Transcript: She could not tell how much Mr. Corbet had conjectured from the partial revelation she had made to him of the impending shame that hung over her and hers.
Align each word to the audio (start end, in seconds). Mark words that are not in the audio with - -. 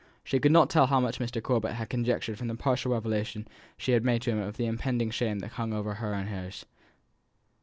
She 0.23 0.39
could 0.39 0.51
not 0.51 0.71
tell 0.71 0.87
how 0.87 0.99
much 0.99 1.19
Mr. 1.19 1.43
Corbet 1.43 1.73
had 1.73 1.91
conjectured 1.91 2.39
from 2.39 2.47
the 2.47 2.55
partial 2.55 2.93
revelation 2.93 3.47
she 3.77 3.91
had 3.91 4.03
made 4.03 4.23
to 4.23 4.31
him 4.31 4.39
of 4.39 4.57
the 4.57 4.65
impending 4.65 5.11
shame 5.11 5.37
that 5.41 5.49
hung 5.51 5.73
over 5.73 5.93
her 5.93 6.11
and 6.11 6.27
hers. 6.27 6.65